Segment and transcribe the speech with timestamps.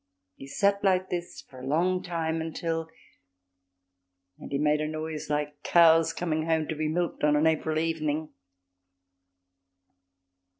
[0.33, 2.89] He sat like this for a long time until...
[4.39, 7.77] and he made a noise like cows coming home to be milked on an April
[7.77, 8.33] evening.